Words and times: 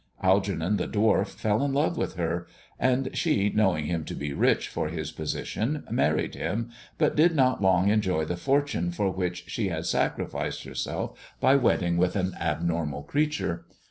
Algernon, 0.23 0.77
the 0.77 0.87
dwarf, 0.87 1.27
fell 1.27 1.61
in 1.63 1.73
love 1.73 1.95
with 1.95 2.15
her, 2.15 2.47
and 2.79 3.15
she, 3.15 3.51
knowing 3.53 3.85
him 3.85 4.03
to 4.05 4.15
be 4.15 4.33
rich 4.33 4.67
for 4.67 4.89
his 4.89 5.11
position, 5.11 5.83
married 5.91 6.33
him, 6.33 6.71
but 6.97 7.15
did 7.15 7.35
not 7.35 7.61
long 7.61 7.89
enjoy 7.89 8.25
the 8.25 8.35
fortune 8.35 8.89
for 8.89 9.11
which 9.11 9.43
she 9.47 9.69
had 9.69 9.85
sacrificed 9.85 10.63
herself 10.63 11.15
by 11.39 11.55
wedding 11.55 11.97
with 11.97 12.15
an 12.15 12.33
abnormal 12.41 13.03
creature. 13.03 13.67